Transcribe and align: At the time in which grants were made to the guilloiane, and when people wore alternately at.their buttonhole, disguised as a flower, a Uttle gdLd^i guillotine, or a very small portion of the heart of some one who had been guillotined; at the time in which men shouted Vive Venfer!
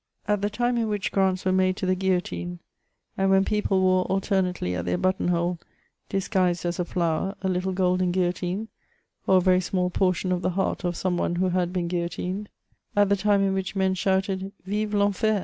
At 0.27 0.41
the 0.41 0.49
time 0.49 0.77
in 0.79 0.87
which 0.89 1.11
grants 1.11 1.45
were 1.45 1.51
made 1.51 1.77
to 1.77 1.85
the 1.85 1.95
guilloiane, 1.95 2.57
and 3.19 3.29
when 3.29 3.45
people 3.45 3.81
wore 3.81 4.05
alternately 4.05 4.73
at.their 4.73 4.97
buttonhole, 4.97 5.59
disguised 6.09 6.65
as 6.65 6.79
a 6.79 6.85
flower, 6.85 7.35
a 7.43 7.47
Uttle 7.47 7.71
gdLd^i 7.75 8.11
guillotine, 8.11 8.67
or 9.27 9.37
a 9.37 9.41
very 9.41 9.61
small 9.61 9.91
portion 9.91 10.31
of 10.31 10.41
the 10.41 10.49
heart 10.57 10.83
of 10.83 10.97
some 10.97 11.17
one 11.17 11.35
who 11.35 11.49
had 11.49 11.71
been 11.71 11.87
guillotined; 11.87 12.49
at 12.95 13.09
the 13.09 13.15
time 13.15 13.43
in 13.43 13.53
which 13.53 13.75
men 13.75 13.93
shouted 13.93 14.51
Vive 14.65 14.89
Venfer! 14.89 15.39